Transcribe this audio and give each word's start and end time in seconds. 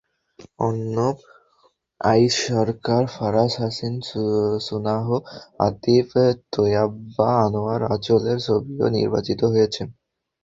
অর্ণব 0.59 1.17
আইচ 2.01 2.33
সরকার, 2.45 3.01
ফারাজ 3.15 3.51
হাসিন 3.61 3.93
সুহান, 4.65 4.99
আতিফ 5.59 6.09
তৈয়্যেবা 6.53 7.29
আনোয়ার 7.45 7.81
আঁচলের 7.93 8.37
ছবিও 8.45 8.87
নির্বাচিত 8.97 9.41
হয়েছে। 9.53 9.81